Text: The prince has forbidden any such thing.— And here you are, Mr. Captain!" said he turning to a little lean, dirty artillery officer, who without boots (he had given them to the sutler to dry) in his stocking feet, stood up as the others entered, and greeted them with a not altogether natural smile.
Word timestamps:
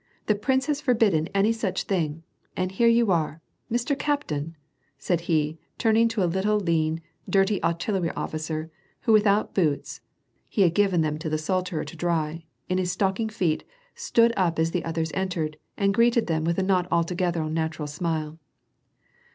The 0.25 0.33
prince 0.33 0.65
has 0.65 0.81
forbidden 0.81 1.27
any 1.27 1.51
such 1.51 1.83
thing.— 1.83 2.23
And 2.57 2.71
here 2.71 2.87
you 2.87 3.11
are, 3.11 3.39
Mr. 3.71 3.95
Captain!" 3.95 4.55
said 4.97 5.21
he 5.29 5.59
turning 5.77 6.07
to 6.07 6.23
a 6.23 6.25
little 6.25 6.59
lean, 6.59 7.03
dirty 7.29 7.61
artillery 7.61 8.09
officer, 8.15 8.71
who 9.01 9.11
without 9.13 9.53
boots 9.53 10.01
(he 10.49 10.63
had 10.63 10.73
given 10.73 11.01
them 11.01 11.19
to 11.19 11.29
the 11.29 11.37
sutler 11.37 11.83
to 11.83 11.95
dry) 11.95 12.45
in 12.67 12.79
his 12.79 12.91
stocking 12.91 13.29
feet, 13.29 13.63
stood 13.93 14.33
up 14.35 14.57
as 14.57 14.71
the 14.71 14.83
others 14.83 15.11
entered, 15.13 15.57
and 15.77 15.93
greeted 15.93 16.25
them 16.25 16.45
with 16.45 16.57
a 16.57 16.63
not 16.63 16.87
altogether 16.91 17.47
natural 17.47 17.87
smile. 17.87 18.39